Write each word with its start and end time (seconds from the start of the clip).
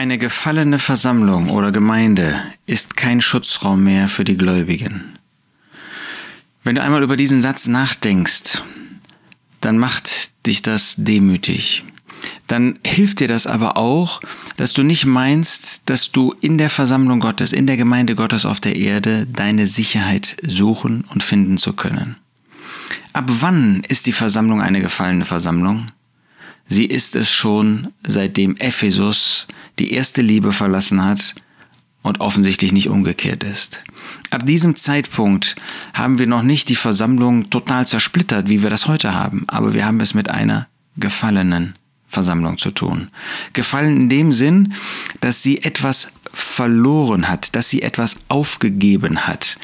Eine 0.00 0.16
gefallene 0.16 0.78
Versammlung 0.78 1.50
oder 1.50 1.72
Gemeinde 1.72 2.40
ist 2.64 2.96
kein 2.96 3.20
Schutzraum 3.20 3.84
mehr 3.84 4.08
für 4.08 4.24
die 4.24 4.38
Gläubigen. 4.38 5.18
Wenn 6.64 6.76
du 6.76 6.82
einmal 6.82 7.02
über 7.02 7.18
diesen 7.18 7.42
Satz 7.42 7.66
nachdenkst, 7.66 8.62
dann 9.60 9.76
macht 9.76 10.46
dich 10.46 10.62
das 10.62 10.94
demütig. 10.96 11.84
Dann 12.46 12.78
hilft 12.82 13.20
dir 13.20 13.28
das 13.28 13.46
aber 13.46 13.76
auch, 13.76 14.22
dass 14.56 14.72
du 14.72 14.82
nicht 14.82 15.04
meinst, 15.04 15.82
dass 15.90 16.10
du 16.10 16.34
in 16.40 16.56
der 16.56 16.70
Versammlung 16.70 17.20
Gottes, 17.20 17.52
in 17.52 17.66
der 17.66 17.76
Gemeinde 17.76 18.14
Gottes 18.14 18.46
auf 18.46 18.58
der 18.58 18.76
Erde 18.76 19.26
deine 19.26 19.66
Sicherheit 19.66 20.38
suchen 20.42 21.04
und 21.10 21.22
finden 21.22 21.58
zu 21.58 21.74
können. 21.74 22.16
Ab 23.12 23.26
wann 23.28 23.84
ist 23.86 24.06
die 24.06 24.12
Versammlung 24.12 24.62
eine 24.62 24.80
gefallene 24.80 25.26
Versammlung? 25.26 25.88
Sie 26.66 26.86
ist 26.86 27.16
es 27.16 27.30
schon, 27.30 27.88
seitdem 28.06 28.56
Ephesus 28.56 29.46
die 29.80 29.92
erste 29.92 30.22
Liebe 30.22 30.52
verlassen 30.52 31.02
hat 31.02 31.34
und 32.02 32.20
offensichtlich 32.20 32.72
nicht 32.72 32.88
umgekehrt 32.88 33.42
ist. 33.42 33.82
Ab 34.30 34.46
diesem 34.46 34.76
Zeitpunkt 34.76 35.56
haben 35.94 36.18
wir 36.18 36.26
noch 36.26 36.42
nicht 36.42 36.68
die 36.68 36.76
Versammlung 36.76 37.50
total 37.50 37.86
zersplittert, 37.86 38.48
wie 38.48 38.62
wir 38.62 38.70
das 38.70 38.86
heute 38.86 39.14
haben, 39.14 39.44
aber 39.48 39.74
wir 39.74 39.84
haben 39.86 40.00
es 40.00 40.14
mit 40.14 40.28
einer 40.28 40.68
gefallenen 40.96 41.74
Versammlung 42.06 42.58
zu 42.58 42.72
tun. 42.72 43.08
Gefallen 43.52 43.96
in 43.96 44.08
dem 44.08 44.32
Sinn, 44.32 44.74
dass 45.20 45.42
sie 45.42 45.62
etwas 45.62 46.08
verloren 46.32 47.28
hat, 47.28 47.54
dass 47.54 47.70
sie 47.70 47.82
etwas 47.82 48.16
aufgegeben 48.28 49.26
hat. 49.26 49.58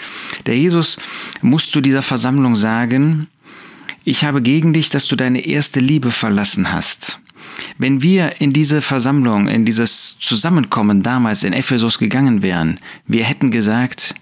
Der 0.47 0.57
Jesus 0.57 0.99
muss 1.43 1.71
zu 1.71 1.81
dieser 1.81 2.03
Versammlung 2.03 2.57
sagen, 2.57 3.29
ich 4.05 4.25
habe 4.25 4.41
gegen 4.41 4.73
dich, 4.73 4.89
dass 4.89 5.07
du 5.09 5.17
deine 5.17 5.41
erste 5.41 5.81
Liebe 5.81 6.11
verlassen 6.13 6.73
hast. 6.73 7.21
Wenn 7.79 8.03
wir 8.03 8.41
in 8.41 8.53
diese 8.53 8.83
Versammlung, 8.83 9.49
in 9.49 9.65
dieses 9.65 10.19
Zusammenkommen 10.19 11.03
damals 11.03 11.45
in 11.45 11.53
Ephesus 11.53 11.99
gegangen 11.99 12.43
wären, 12.43 12.81
wir 13.07 13.25
hätten 13.25 13.51
gesagt, 13.51 14.15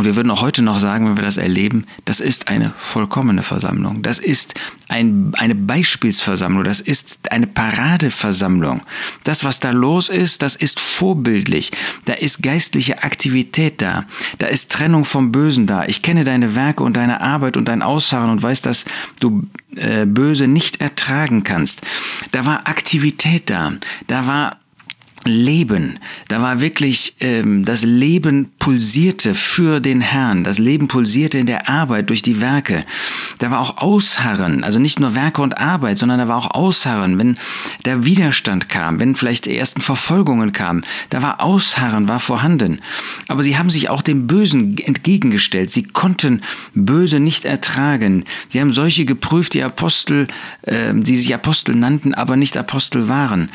und 0.00 0.06
wir 0.06 0.16
würden 0.16 0.30
auch 0.30 0.40
heute 0.40 0.62
noch 0.62 0.78
sagen, 0.78 1.06
wenn 1.06 1.18
wir 1.18 1.24
das 1.24 1.36
erleben, 1.36 1.84
das 2.06 2.20
ist 2.20 2.48
eine 2.48 2.72
vollkommene 2.78 3.42
Versammlung. 3.42 4.00
Das 4.00 4.18
ist 4.18 4.54
ein, 4.88 5.32
eine 5.36 5.54
Beispielsversammlung. 5.54 6.64
Das 6.64 6.80
ist 6.80 7.30
eine 7.30 7.46
Paradeversammlung. 7.46 8.80
Das, 9.24 9.44
was 9.44 9.60
da 9.60 9.72
los 9.72 10.08
ist, 10.08 10.40
das 10.40 10.56
ist 10.56 10.80
vorbildlich. 10.80 11.72
Da 12.06 12.14
ist 12.14 12.42
geistliche 12.42 13.02
Aktivität 13.02 13.82
da. 13.82 14.06
Da 14.38 14.46
ist 14.46 14.72
Trennung 14.72 15.04
vom 15.04 15.32
Bösen 15.32 15.66
da. 15.66 15.84
Ich 15.84 16.00
kenne 16.00 16.24
deine 16.24 16.56
Werke 16.56 16.82
und 16.82 16.96
deine 16.96 17.20
Arbeit 17.20 17.58
und 17.58 17.66
dein 17.66 17.82
Ausharren 17.82 18.30
und 18.30 18.42
weiß, 18.42 18.62
dass 18.62 18.86
du 19.20 19.42
äh, 19.76 20.06
Böse 20.06 20.46
nicht 20.46 20.80
ertragen 20.80 21.44
kannst. 21.44 21.82
Da 22.32 22.46
war 22.46 22.68
Aktivität 22.68 23.50
da. 23.50 23.74
Da 24.06 24.26
war 24.26 24.59
Leben. 25.24 25.98
Da 26.28 26.40
war 26.40 26.60
wirklich 26.60 27.16
ähm, 27.20 27.64
das 27.64 27.82
Leben 27.82 28.52
pulsierte 28.58 29.34
für 29.34 29.80
den 29.80 30.00
Herrn. 30.00 30.44
Das 30.44 30.58
Leben 30.58 30.88
pulsierte 30.88 31.38
in 31.38 31.46
der 31.46 31.68
Arbeit 31.68 32.08
durch 32.08 32.22
die 32.22 32.40
Werke. 32.40 32.84
Da 33.38 33.50
war 33.50 33.60
auch 33.60 33.78
Ausharren, 33.78 34.64
also 34.64 34.78
nicht 34.78 34.98
nur 34.98 35.14
Werke 35.14 35.42
und 35.42 35.58
Arbeit, 35.58 35.98
sondern 35.98 36.18
da 36.18 36.28
war 36.28 36.36
auch 36.36 36.54
Ausharren, 36.54 37.18
wenn 37.18 37.36
der 37.84 38.04
Widerstand 38.04 38.68
kam, 38.68 38.98
wenn 38.98 39.14
vielleicht 39.14 39.46
die 39.46 39.56
ersten 39.56 39.82
Verfolgungen 39.82 40.52
kamen. 40.52 40.84
Da 41.10 41.22
war 41.22 41.42
Ausharren, 41.42 42.08
war 42.08 42.20
vorhanden. 42.20 42.80
Aber 43.28 43.42
sie 43.42 43.58
haben 43.58 43.70
sich 43.70 43.90
auch 43.90 44.02
dem 44.02 44.26
Bösen 44.26 44.78
entgegengestellt. 44.78 45.70
Sie 45.70 45.82
konnten 45.82 46.40
Böse 46.74 47.20
nicht 47.20 47.44
ertragen. 47.44 48.24
Sie 48.48 48.60
haben 48.60 48.72
solche 48.72 49.04
geprüft, 49.04 49.54
die 49.54 49.62
Apostel, 49.62 50.28
äh, 50.62 50.94
die 50.94 51.16
sich 51.16 51.34
Apostel 51.34 51.74
nannten, 51.74 52.14
aber 52.14 52.36
nicht 52.36 52.56
Apostel 52.56 53.08
waren. 53.08 53.50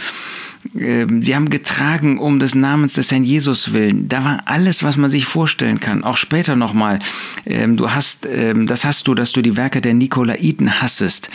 Ähm, 0.78 1.22
sie 1.22 1.36
haben 1.36 1.50
getragen 1.50 2.18
um 2.18 2.40
des 2.40 2.56
Namens 2.56 2.94
des 2.94 3.12
Herrn 3.12 3.24
Jesus 3.24 3.74
willen. 3.74 4.08
Da 4.08 4.24
war 4.24 4.42
alles, 4.46 4.84
was 4.84 4.98
man 4.98 5.12
sich 5.12 5.26
vorstellen 5.26 5.80
kann. 5.80 6.04
Auch 6.04 6.18
später 6.18 6.56
nochmal. 6.56 7.00
Ähm, 7.46 7.78
du 7.78 7.92
hast, 7.92 8.26
ähm, 8.26 8.68
das 8.68 8.86
hast 8.86 9.08
du, 9.08 9.16
dass 9.16 9.32
du 9.32 9.42
die 9.42 9.56
Werke 9.56 9.82
der 9.82 9.94
Nikolaiten 9.94 10.82
hassest. 10.82 11.30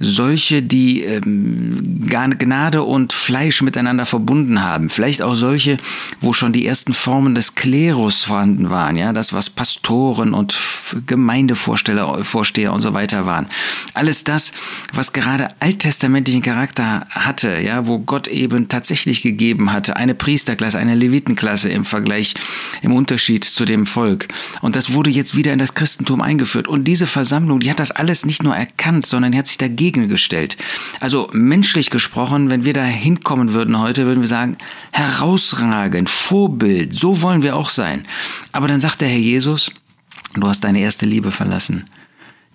Solche, 0.00 0.62
die 0.62 1.04
Gnade 1.24 2.82
und 2.84 3.12
Fleisch 3.12 3.62
miteinander 3.62 4.06
verbunden 4.06 4.62
haben. 4.62 4.88
Vielleicht 4.88 5.22
auch 5.22 5.34
solche, 5.34 5.76
wo 6.20 6.32
schon 6.32 6.52
die 6.52 6.66
ersten 6.66 6.92
Formen 6.92 7.34
des 7.34 7.56
Klerus 7.56 8.22
vorhanden 8.22 8.70
waren. 8.70 8.96
Ja, 8.96 9.12
das, 9.12 9.32
was 9.32 9.50
Pastoren 9.50 10.34
und 10.34 10.56
Gemeindevorsteher 11.06 12.22
Vorsteher 12.22 12.72
und 12.72 12.80
so 12.80 12.94
weiter 12.94 13.26
waren. 13.26 13.46
Alles 13.94 14.24
das, 14.24 14.52
was 14.92 15.12
gerade 15.12 15.50
alttestamentlichen 15.60 16.42
Charakter 16.42 17.06
hatte, 17.10 17.58
ja, 17.60 17.86
wo 17.86 17.98
Gott 17.98 18.28
eben 18.28 18.67
tatsächlich 18.68 19.22
gegeben 19.22 19.72
hatte, 19.72 19.96
eine 19.96 20.14
Priesterklasse, 20.14 20.78
eine 20.78 20.94
Levitenklasse 20.94 21.68
im 21.70 21.84
Vergleich, 21.84 22.34
im 22.82 22.92
Unterschied 22.92 23.44
zu 23.44 23.64
dem 23.64 23.86
Volk. 23.86 24.28
Und 24.60 24.76
das 24.76 24.92
wurde 24.92 25.10
jetzt 25.10 25.36
wieder 25.36 25.52
in 25.52 25.58
das 25.58 25.74
Christentum 25.74 26.20
eingeführt. 26.20 26.68
Und 26.68 26.84
diese 26.84 27.06
Versammlung, 27.06 27.60
die 27.60 27.70
hat 27.70 27.80
das 27.80 27.90
alles 27.90 28.24
nicht 28.26 28.42
nur 28.42 28.54
erkannt, 28.54 29.06
sondern 29.06 29.36
hat 29.36 29.46
sich 29.46 29.58
dagegen 29.58 30.08
gestellt. 30.08 30.56
Also 31.00 31.28
menschlich 31.32 31.90
gesprochen, 31.90 32.50
wenn 32.50 32.64
wir 32.64 32.72
da 32.72 32.84
hinkommen 32.84 33.52
würden 33.52 33.78
heute, 33.78 34.06
würden 34.06 34.20
wir 34.20 34.28
sagen, 34.28 34.56
herausragend, 34.92 36.10
Vorbild, 36.10 36.94
so 36.94 37.22
wollen 37.22 37.42
wir 37.42 37.56
auch 37.56 37.70
sein. 37.70 38.06
Aber 38.52 38.68
dann 38.68 38.80
sagt 38.80 39.00
der 39.00 39.08
Herr 39.08 39.18
Jesus, 39.18 39.70
du 40.34 40.46
hast 40.46 40.64
deine 40.64 40.80
erste 40.80 41.06
Liebe 41.06 41.30
verlassen. 41.30 41.84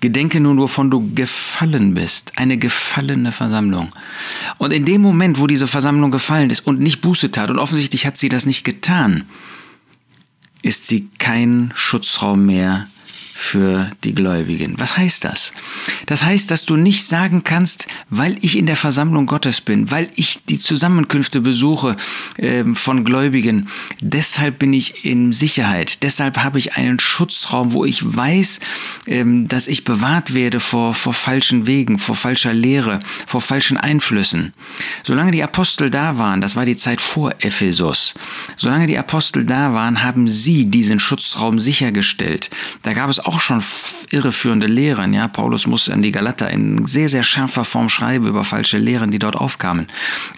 Gedenke 0.04 0.42
nun, 0.42 0.58
wovon 0.58 0.92
du 0.92 1.14
gefallen 1.16 1.94
bist. 1.94 2.34
Eine 2.36 2.58
gefallene 2.58 3.32
Versammlung. 3.32 3.94
Und 4.58 4.74
in 4.74 4.84
dem 4.84 5.02
Moment, 5.02 5.40
wo 5.40 5.48
diese 5.48 5.66
Versammlung 5.66 6.12
gefallen 6.12 6.50
ist 6.50 6.68
und 6.68 6.82
nicht 6.82 7.00
Buße 7.00 7.32
tat, 7.32 7.50
und 7.50 7.58
offensichtlich 7.58 8.06
hat 8.06 8.18
sie 8.18 8.28
das 8.28 8.46
nicht 8.46 8.66
getan, 8.66 9.24
ist 10.62 10.88
sie 10.88 11.08
kein 11.20 11.72
Schutzraum 11.74 12.46
mehr 12.46 12.88
für 13.36 13.90
die 14.04 14.14
Gläubigen. 14.14 14.76
Was 14.78 14.96
heißt 14.96 15.24
das? 15.24 15.54
Das 16.06 16.24
heißt, 16.24 16.52
dass 16.52 16.66
du 16.66 16.76
nicht 16.76 17.04
sagen 17.04 17.44
kannst, 17.44 17.88
weil 18.10 18.38
ich 18.42 18.58
in 18.58 18.68
der 18.68 18.76
Versammlung 18.76 19.26
Gottes 19.26 19.60
bin, 19.60 19.90
weil 19.90 20.08
ich 20.16 20.46
die 20.46 20.60
Zusammenkünfte 20.60 21.42
besuche 21.42 21.98
äh, 22.38 22.64
von 22.76 23.04
Gläubigen, 23.04 23.70
deshalb 24.02 24.60
bin 24.60 24.72
ich 24.72 25.04
in 25.04 25.34
Sicherheit, 25.34 26.04
deshalb 26.04 26.44
habe 26.44 26.60
ich 26.60 26.78
einen 26.78 27.00
Schutzraum, 27.00 27.74
wo 27.74 27.86
ich 27.86 28.16
weiß, 28.16 28.60
äh, 29.08 29.24
dass 29.26 29.68
ich 29.68 29.84
bewahrt 29.84 30.36
werde 30.36 30.60
vor, 30.60 30.94
vor 30.94 31.16
falschen 31.16 31.66
Wegen, 31.66 31.98
vor 31.98 32.16
falscher 32.16 32.54
Lehre, 32.54 33.00
vor 33.26 33.42
falschen 33.42 33.78
Einflüssen. 33.78 34.54
Solange 35.02 35.32
die 35.32 35.44
Apostel 35.44 35.90
da 35.90 36.20
waren, 36.20 36.40
das 36.40 36.56
war 36.56 36.66
die 36.66 36.78
Zeit 36.78 37.02
vor 37.02 37.34
Ephesus, 37.40 38.14
solange 38.58 38.86
die 38.86 38.98
Apostel 38.98 39.46
da 39.46 39.74
waren, 39.74 40.04
haben 40.04 40.30
sie 40.30 40.66
diesen 40.66 41.00
Schutzraum 41.00 41.60
sichergestellt. 41.60 42.52
Da 42.84 42.94
gab 42.94 43.10
es 43.10 43.23
auch 43.26 43.40
schon 43.40 43.62
irreführende 44.12 44.68
Lehren. 44.68 45.14
Ja, 45.14 45.28
Paulus 45.28 45.68
muss 45.68 45.90
an 45.90 46.02
die 46.02 46.12
Galater 46.12 46.50
in 46.50 46.86
sehr, 46.86 47.10
sehr 47.10 47.24
scharfer 47.24 47.66
Form 47.66 47.90
schreiben 47.90 48.28
über 48.28 48.44
falsche 48.44 48.78
Lehren, 48.78 49.12
die 49.12 49.20
dort 49.20 49.36
aufkamen. 49.36 49.88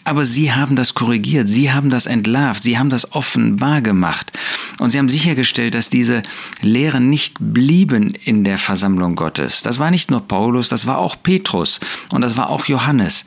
Aber 0.03 0.25
sie 0.25 0.53
haben 0.53 0.75
das 0.75 0.93
korrigiert, 0.93 1.47
sie 1.47 1.71
haben 1.71 1.89
das 1.89 2.05
entlarvt, 2.05 2.63
sie 2.63 2.77
haben 2.77 2.89
das 2.89 3.11
offenbar 3.13 3.81
gemacht. 3.81 4.31
Und 4.79 4.89
sie 4.89 4.97
haben 4.97 5.09
sichergestellt, 5.09 5.75
dass 5.75 5.89
diese 5.89 6.23
Lehren 6.61 7.09
nicht 7.09 7.37
blieben 7.39 8.13
in 8.13 8.43
der 8.43 8.57
Versammlung 8.57 9.15
Gottes. 9.15 9.61
Das 9.61 9.79
war 9.79 9.91
nicht 9.91 10.11
nur 10.11 10.21
Paulus, 10.27 10.69
das 10.69 10.87
war 10.87 10.97
auch 10.97 11.15
Petrus 11.21 11.79
und 12.11 12.21
das 12.21 12.37
war 12.37 12.49
auch 12.49 12.65
Johannes. 12.65 13.25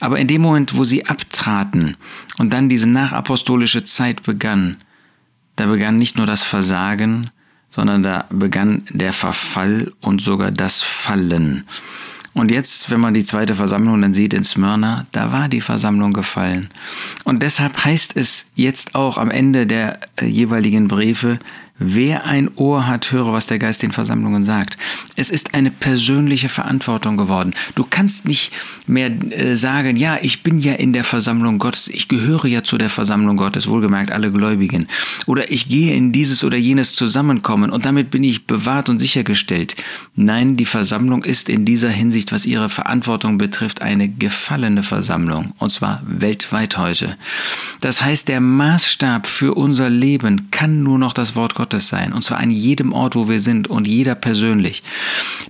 Aber 0.00 0.18
in 0.18 0.28
dem 0.28 0.42
Moment, 0.42 0.76
wo 0.76 0.84
sie 0.84 1.06
abtraten 1.06 1.96
und 2.38 2.52
dann 2.52 2.68
diese 2.68 2.88
nachapostolische 2.88 3.84
Zeit 3.84 4.22
begann, 4.22 4.76
da 5.56 5.66
begann 5.66 5.96
nicht 5.96 6.16
nur 6.16 6.26
das 6.26 6.42
Versagen, 6.42 7.30
sondern 7.70 8.02
da 8.02 8.26
begann 8.30 8.82
der 8.90 9.12
Verfall 9.12 9.92
und 10.00 10.20
sogar 10.20 10.50
das 10.50 10.80
Fallen. 10.80 11.64
Und 12.36 12.50
jetzt, 12.50 12.90
wenn 12.90 13.00
man 13.00 13.14
die 13.14 13.24
zweite 13.24 13.54
Versammlung 13.54 14.02
dann 14.02 14.12
sieht 14.12 14.34
in 14.34 14.44
Smyrna, 14.44 15.04
da 15.12 15.32
war 15.32 15.48
die 15.48 15.62
Versammlung 15.62 16.12
gefallen. 16.12 16.68
Und 17.24 17.42
deshalb 17.42 17.82
heißt 17.82 18.14
es 18.14 18.50
jetzt 18.54 18.94
auch 18.94 19.16
am 19.16 19.30
Ende 19.30 19.66
der 19.66 20.00
äh, 20.16 20.26
jeweiligen 20.26 20.86
Briefe, 20.86 21.38
Wer 21.78 22.24
ein 22.24 22.48
Ohr 22.56 22.86
hat, 22.86 23.12
höre, 23.12 23.34
was 23.34 23.46
der 23.46 23.58
Geist 23.58 23.82
den 23.82 23.92
Versammlungen 23.92 24.44
sagt. 24.44 24.78
Es 25.14 25.30
ist 25.30 25.54
eine 25.54 25.70
persönliche 25.70 26.48
Verantwortung 26.48 27.18
geworden. 27.18 27.52
Du 27.74 27.84
kannst 27.88 28.26
nicht 28.26 28.50
mehr 28.86 29.10
äh, 29.30 29.56
sagen, 29.56 29.96
ja, 29.96 30.16
ich 30.22 30.42
bin 30.42 30.58
ja 30.58 30.72
in 30.72 30.94
der 30.94 31.04
Versammlung 31.04 31.58
Gottes, 31.58 31.88
ich 31.88 32.08
gehöre 32.08 32.46
ja 32.46 32.64
zu 32.64 32.78
der 32.78 32.88
Versammlung 32.88 33.36
Gottes, 33.36 33.68
wohlgemerkt 33.68 34.10
alle 34.10 34.32
Gläubigen. 34.32 34.86
Oder 35.26 35.50
ich 35.50 35.68
gehe 35.68 35.94
in 35.94 36.12
dieses 36.12 36.44
oder 36.44 36.56
jenes 36.56 36.94
Zusammenkommen 36.94 37.70
und 37.70 37.84
damit 37.84 38.10
bin 38.10 38.24
ich 38.24 38.46
bewahrt 38.46 38.88
und 38.88 38.98
sichergestellt. 38.98 39.76
Nein, 40.14 40.56
die 40.56 40.64
Versammlung 40.64 41.24
ist 41.24 41.50
in 41.50 41.66
dieser 41.66 41.90
Hinsicht, 41.90 42.32
was 42.32 42.46
ihre 42.46 42.70
Verantwortung 42.70 43.36
betrifft, 43.36 43.82
eine 43.82 44.08
gefallene 44.08 44.82
Versammlung. 44.82 45.52
Und 45.58 45.72
zwar 45.72 46.02
weltweit 46.06 46.78
heute. 46.78 47.18
Das 47.82 48.00
heißt, 48.00 48.28
der 48.28 48.40
Maßstab 48.40 49.26
für 49.26 49.54
unser 49.54 49.90
Leben 49.90 50.50
kann 50.50 50.82
nur 50.82 50.98
noch 50.98 51.12
das 51.12 51.36
Wort 51.36 51.54
Gottes 51.54 51.65
Gottes 51.66 51.88
sein. 51.88 52.12
Und 52.12 52.22
zwar 52.22 52.38
an 52.38 52.50
jedem 52.50 52.92
Ort, 52.92 53.16
wo 53.16 53.28
wir 53.28 53.40
sind 53.40 53.66
und 53.66 53.88
jeder 53.88 54.14
persönlich. 54.14 54.84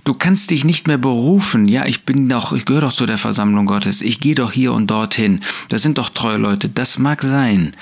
Du 0.03 0.15
kannst 0.15 0.49
dich 0.49 0.65
nicht 0.65 0.87
mehr 0.87 0.97
berufen, 0.97 1.67
ja, 1.67 1.85
ich 1.85 2.05
bin 2.05 2.27
doch, 2.27 2.53
ich 2.53 2.65
gehöre 2.65 2.81
doch 2.81 2.93
zu 2.93 3.05
der 3.05 3.19
Versammlung 3.19 3.67
Gottes, 3.67 4.01
ich 4.01 4.19
gehe 4.19 4.33
doch 4.33 4.51
hier 4.51 4.73
und 4.73 4.87
dorthin. 4.87 5.41
Das 5.69 5.83
sind 5.83 5.99
doch 5.99 6.09
treue 6.09 6.37
Leute. 6.37 6.69
Das 6.69 6.97
mag 6.97 7.21
sein 7.21 7.73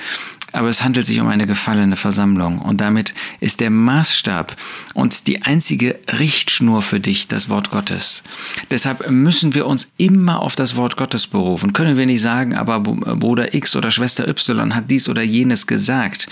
aber 0.56 0.70
es 0.70 0.84
handelt 0.84 1.06
sich 1.06 1.20
um 1.20 1.28
eine 1.28 1.46
gefallene 1.46 1.98
Versammlung 1.98 2.60
und 2.60 2.80
damit 2.80 3.14
ist 3.42 3.60
der 3.60 3.70
Maßstab 3.70 4.56
und 4.94 5.28
die 5.28 5.42
einzige 5.42 6.00
Richtschnur 6.18 6.82
für 6.82 7.02
dich 7.02 7.28
das 7.28 7.50
Wort 7.50 7.72
Gottes. 7.72 8.24
Deshalb 8.72 9.10
müssen 9.12 9.54
wir 9.54 9.68
uns 9.68 9.92
immer 9.98 10.42
auf 10.42 10.56
das 10.56 10.78
Wort 10.78 10.96
Gottes 10.96 11.28
berufen. 11.28 11.74
Können 11.74 11.98
wir 11.98 12.06
nicht 12.06 12.22
sagen, 12.22 12.56
aber 12.56 12.80
Bruder 12.80 13.54
X 13.54 13.76
oder 13.76 13.92
Schwester 13.92 14.30
Y 14.30 14.74
hat 14.74 14.90
dies 14.90 15.10
oder 15.10 15.24
jenes 15.24 15.68
gesagt. 15.68 16.30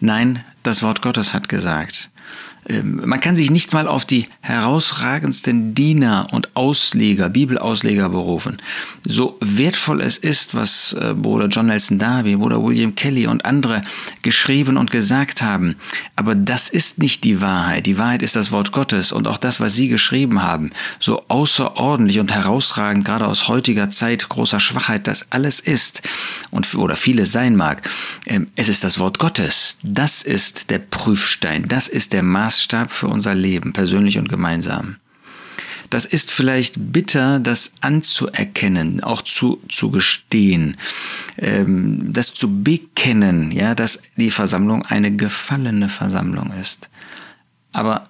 Nein, 0.00 0.44
das 0.62 0.82
Wort 0.82 1.02
Gottes 1.02 1.34
hat 1.34 1.48
gesagt. 1.48 2.10
Ähm, 2.68 3.02
man 3.04 3.20
kann 3.20 3.34
sich 3.34 3.50
nicht 3.50 3.72
mal 3.72 3.88
auf 3.88 4.04
die 4.04 4.28
herausragendsten 4.40 5.74
Diener 5.74 6.28
und 6.30 6.56
Ausleger, 6.56 7.28
Bibelausleger 7.28 8.08
berufen. 8.08 8.58
So 9.04 9.36
wertvoll 9.40 10.00
es 10.00 10.16
ist, 10.16 10.54
was 10.54 10.92
äh, 10.92 11.14
Bruder 11.14 11.46
John 11.46 11.66
Nelson 11.66 11.98
Darby, 11.98 12.36
Bruder 12.36 12.62
William 12.62 12.94
Kelly 12.94 13.26
und 13.26 13.44
andere 13.44 13.82
geschrieben 14.22 14.76
und 14.76 14.92
gesagt 14.92 15.42
haben. 15.42 15.76
Aber 16.14 16.34
das 16.34 16.68
ist 16.68 16.98
nicht 16.98 17.24
die 17.24 17.40
Wahrheit. 17.40 17.86
Die 17.86 17.98
Wahrheit 17.98 18.22
ist 18.22 18.36
das 18.36 18.52
Wort 18.52 18.70
Gottes 18.70 19.10
und 19.10 19.26
auch 19.26 19.38
das, 19.38 19.58
was 19.58 19.74
sie 19.74 19.88
geschrieben 19.88 20.42
haben. 20.42 20.70
So 21.00 21.24
außerordentlich 21.28 22.20
und 22.20 22.32
herausragend, 22.32 23.04
gerade 23.04 23.26
aus 23.26 23.48
heutiger 23.48 23.90
Zeit 23.90 24.28
großer 24.28 24.60
Schwachheit, 24.60 25.08
das 25.08 25.26
alles 25.30 25.58
ist 25.58 26.02
und, 26.50 26.72
oder 26.76 26.94
vieles 26.94 27.32
sein 27.32 27.56
mag. 27.56 27.88
Ähm, 28.26 28.46
es 28.54 28.68
ist 28.68 28.84
das 28.84 29.00
Wort 29.00 29.18
Gottes. 29.18 29.78
Das 29.82 30.22
ist 30.22 30.70
der 30.70 30.78
Prüfstein. 30.78 31.66
Das 31.66 31.88
ist 31.88 32.12
der 32.12 32.22
Maß 32.22 32.51
Maßstab 32.52 32.90
für 32.90 33.08
unser 33.08 33.34
Leben, 33.34 33.72
persönlich 33.72 34.18
und 34.18 34.28
gemeinsam. 34.28 34.96
Das 35.88 36.04
ist 36.06 36.30
vielleicht 36.30 36.92
bitter, 36.92 37.38
das 37.38 37.72
anzuerkennen, 37.80 39.02
auch 39.02 39.22
zu, 39.22 39.60
zu 39.68 39.90
gestehen, 39.90 40.76
ähm, 41.38 42.12
das 42.12 42.32
zu 42.32 42.62
bekennen, 42.62 43.52
ja, 43.52 43.74
dass 43.74 44.00
die 44.16 44.30
Versammlung 44.30 44.84
eine 44.86 45.14
gefallene 45.14 45.88
Versammlung 45.88 46.52
ist. 46.58 46.88
Aber 47.72 48.08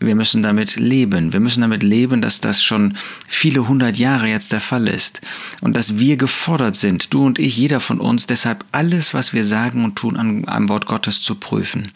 wir 0.00 0.14
müssen 0.14 0.42
damit 0.42 0.76
leben. 0.76 1.34
Wir 1.34 1.40
müssen 1.40 1.60
damit 1.60 1.82
leben, 1.82 2.22
dass 2.22 2.40
das 2.40 2.62
schon 2.62 2.94
viele 3.28 3.68
hundert 3.68 3.98
Jahre 3.98 4.28
jetzt 4.28 4.50
der 4.50 4.62
Fall 4.62 4.88
ist. 4.88 5.20
Und 5.60 5.76
dass 5.76 5.98
wir 5.98 6.16
gefordert 6.16 6.76
sind, 6.76 7.12
du 7.12 7.26
und 7.26 7.38
ich, 7.38 7.58
jeder 7.58 7.80
von 7.80 8.00
uns, 8.00 8.26
deshalb 8.26 8.64
alles, 8.72 9.12
was 9.12 9.34
wir 9.34 9.44
sagen 9.44 9.84
und 9.84 9.96
tun, 9.96 10.16
an, 10.16 10.44
am 10.46 10.70
Wort 10.70 10.86
Gottes 10.86 11.20
zu 11.20 11.34
prüfen. 11.34 11.92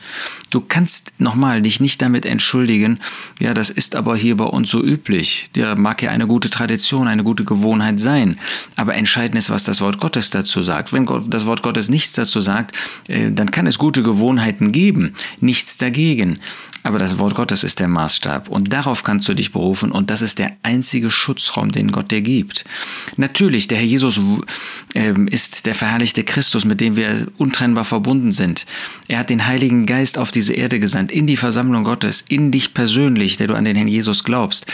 Du 0.51 0.61
kannst 0.61 1.13
nochmal 1.19 1.63
dich 1.63 1.81
nicht 1.81 2.03
damit 2.03 2.27
entschuldigen, 2.27 3.01
ja, 3.41 3.55
das 3.55 3.71
ist 3.71 3.97
aber 3.97 4.17
hier 4.17 4.37
bei 4.37 4.45
uns 4.45 4.71
so 4.71 4.85
üblich. 4.85 5.49
Der 5.55 5.75
mag 5.75 6.03
ja 6.03 6.11
eine 6.11 6.27
gute 6.27 6.51
Tradition, 6.51 7.09
eine 7.09 7.25
gute 7.25 7.45
Gewohnheit 7.45 8.01
sein. 8.01 8.39
Aber 8.77 8.95
entscheidend 8.95 9.39
ist, 9.39 9.49
was 9.49 9.65
das 9.65 9.81
Wort 9.81 9.99
Gottes 9.99 10.29
dazu 10.29 10.63
sagt. 10.63 10.93
Wenn 10.93 11.07
Gott, 11.07 11.25
das 11.29 11.47
Wort 11.47 11.63
Gottes 11.63 11.89
nichts 11.89 12.13
dazu 12.13 12.43
sagt, 12.43 12.77
äh, 13.09 13.31
dann 13.31 13.51
kann 13.51 13.67
es 13.67 13.79
gute 13.79 14.03
Gewohnheiten 14.03 14.73
geben. 14.73 15.15
Nichts 15.41 15.79
dagegen. 15.79 16.39
Aber 16.85 16.99
das 16.99 17.19
Wort 17.19 17.35
Gottes 17.35 17.65
ist 17.65 17.81
der 17.81 17.89
Maßstab 17.89 18.51
und 18.51 18.73
darauf 18.73 19.03
kannst 19.03 19.27
du 19.27 19.35
dich 19.35 19.53
berufen 19.53 19.91
und 19.91 20.11
das 20.11 20.21
ist 20.21 20.39
der 20.39 20.53
einzige 20.63 21.11
Schutzraum, 21.11 21.73
den 21.73 21.91
Gott 21.91 22.11
dir 22.11 22.21
gibt. 22.21 22.67
Natürlich, 23.17 23.69
der 23.69 23.79
Herr 23.79 23.87
Jesus 23.87 24.21
äh, 24.95 25.15
ist 25.27 25.65
der 25.65 25.75
verherrlichte 25.75 26.25
Christus, 26.25 26.67
mit 26.67 26.83
dem 26.83 26.95
wir 26.97 27.27
untrennbar 27.39 27.85
verbunden 27.85 28.33
sind. 28.33 28.67
Er 29.09 29.19
hat 29.19 29.31
den 29.31 29.47
Heiligen 29.47 29.87
Geist 29.87 30.19
auf 30.19 30.31
diese 30.31 30.53
Erde 30.53 30.79
gesandt, 30.79 31.11
in 31.11 31.27
die 31.27 31.39
Versammlung 31.39 31.85
Gottes, 31.85 32.23
in 32.29 32.51
dich 32.51 32.75
persönlich, 32.75 33.39
der 33.39 33.47
du 33.47 33.55
an 33.55 33.65
den 33.65 33.77
Herrn 33.77 33.89
Jesus 33.89 34.23
glaubst. 34.23 34.67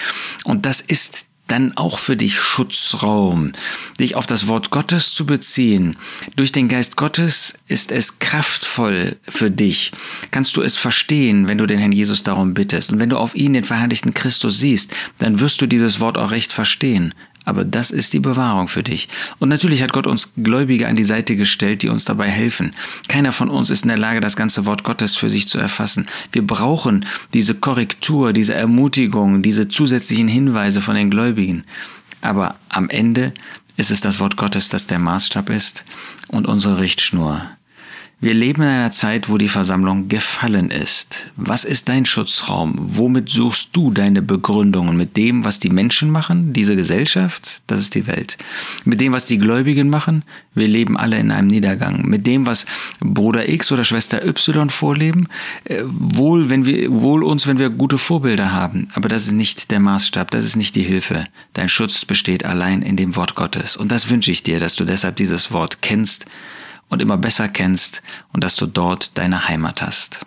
Und 0.43 0.67
das 0.67 0.81
ist 0.81 1.30
dann 1.51 1.77
auch 1.77 1.99
für 1.99 2.17
dich 2.17 2.39
Schutzraum, 2.39 3.53
dich 3.99 4.15
auf 4.15 4.27
das 4.27 4.47
Wort 4.47 4.71
Gottes 4.71 5.13
zu 5.13 5.27
beziehen. 5.27 5.97
Durch 6.37 6.53
den 6.53 6.69
Geist 6.69 6.97
Gottes 6.97 7.55
ist 7.67 7.91
es 7.91 8.21
kraftvoll 8.21 9.17
für 9.29 9.51
dich. 9.51 9.93
Kannst 10.31 10.57
du 10.57 10.63
es 10.63 10.77
verstehen, 10.77 11.49
wenn 11.49 11.59
du 11.59 11.67
den 11.67 11.79
Herrn 11.79 11.93
Jesus 11.93 12.23
darum 12.23 12.55
bittest. 12.55 12.93
Und 12.93 13.01
wenn 13.01 13.11
du 13.11 13.19
auf 13.19 13.35
ihn, 13.35 13.53
den 13.53 13.65
verherrlichten 13.65 14.15
Christus, 14.15 14.59
siehst, 14.59 14.95
dann 15.19 15.41
wirst 15.41 15.61
du 15.61 15.67
dieses 15.67 15.99
Wort 15.99 16.17
auch 16.17 16.31
recht 16.31 16.53
verstehen. 16.53 17.15
Aber 17.51 17.65
das 17.65 17.91
ist 17.91 18.13
die 18.13 18.21
Bewahrung 18.21 18.69
für 18.69 18.85
dich. 18.85 19.09
Und 19.41 19.49
natürlich 19.49 19.83
hat 19.83 19.93
Gott 19.93 20.07
uns 20.07 20.35
Gläubige 20.37 20.87
an 20.87 20.95
die 20.95 21.03
Seite 21.03 21.35
gestellt, 21.35 21.83
die 21.83 21.89
uns 21.89 22.05
dabei 22.05 22.29
helfen. 22.29 22.77
Keiner 23.09 23.33
von 23.33 23.49
uns 23.49 23.71
ist 23.71 23.83
in 23.83 23.89
der 23.89 23.99
Lage, 23.99 24.21
das 24.21 24.37
ganze 24.37 24.67
Wort 24.67 24.85
Gottes 24.85 25.17
für 25.17 25.29
sich 25.29 25.49
zu 25.49 25.59
erfassen. 25.59 26.07
Wir 26.31 26.47
brauchen 26.47 27.05
diese 27.35 27.57
Korrektur, 27.57 28.33
diese 28.33 28.55
Ermutigung, 28.55 29.43
diese 29.43 29.69
zusätzlichen 29.69 30.29
Hinweise 30.29 30.81
von 30.81 30.95
den 30.95 31.11
Gläubigen. 31.11 31.65
Aber 32.21 32.55
am 32.69 32.89
Ende 32.89 33.35
ist 33.77 33.91
es 33.91 34.01
das 34.01 34.21
Wort 34.21 34.37
Gottes, 34.37 34.69
das 34.69 34.87
der 34.87 35.01
Maßstab 35.01 35.51
ist 35.51 35.85
und 36.29 36.47
unsere 36.47 36.79
Richtschnur. 36.79 37.45
Wir 38.23 38.35
leben 38.35 38.61
in 38.61 38.69
einer 38.69 38.93
Zeit, 38.93 39.31
wo 39.31 39.39
die 39.39 39.49
Versammlung 39.49 40.09
gefallen 40.09 40.71
ist. 40.71 41.29
Was 41.37 41.65
ist 41.65 41.89
dein 41.89 42.05
Schutzraum? 42.05 42.75
Womit 42.77 43.31
suchst 43.31 43.71
du 43.73 43.91
deine 43.91 44.21
Begründungen? 44.21 44.95
Mit 44.95 45.17
dem, 45.17 45.43
was 45.47 45.59
die 45.59 45.71
Menschen 45.71 46.11
machen, 46.11 46.53
diese 46.53 46.77
Gesellschaft? 46.77 47.63
Das 47.67 47.81
ist 47.81 47.95
die 47.95 48.07
Welt. 48.07 48.37
Mit 48.85 49.01
dem, 49.01 49.15
was 49.15 49.25
die 49.25 49.39
Gläubigen 49.39 49.89
machen? 49.89 50.23
Wir 50.55 50.69
leben 50.69 50.99
alle 50.99 51.19
in 51.19 51.31
einem 51.31 51.49
Niedergang. 51.49 52.05
Mit 52.07 52.27
dem, 52.27 52.45
was 52.45 52.67
Bruder 53.01 53.49
X 53.49 53.73
oder 53.73 53.85
Schwester 53.85 54.23
Y 54.23 54.69
vorleben? 54.69 55.29
Äh, 55.65 55.81
wohl, 55.87 56.51
wenn 56.51 56.67
wir, 56.67 56.93
wohl 56.93 57.25
uns, 57.25 57.47
wenn 57.47 57.59
wir 57.59 57.71
gute 57.71 57.97
Vorbilder 57.97 58.53
haben. 58.53 58.89
Aber 58.93 59.09
das 59.09 59.29
ist 59.29 59.33
nicht 59.33 59.71
der 59.71 59.81
Maßstab, 59.81 60.31
das 60.31 60.45
ist 60.45 60.57
nicht 60.57 60.77
die 60.77 60.83
Hilfe. 60.83 61.25
Dein 61.55 61.71
Schutz 61.71 62.05
besteht 62.05 62.45
allein 62.45 62.83
in 62.83 62.97
dem 62.97 63.17
Wort 63.17 63.35
Gottes. 63.35 63.79
Und 63.79 63.91
das 63.91 64.11
wünsche 64.11 64.31
ich 64.31 64.43
dir, 64.43 64.61
dass 64.61 64.77
du 64.77 64.85
deshalb 64.85 65.17
dieses 65.17 65.53
Wort 65.53 65.81
kennst 65.81 66.27
und 66.91 67.01
immer 67.01 67.17
besser 67.17 67.49
kennst 67.49 68.03
und 68.33 68.45
dass 68.45 68.57
du 68.57 68.67
dort 68.67 69.17
deine 69.17 69.49
Heimat 69.49 69.81
hast. 69.81 70.27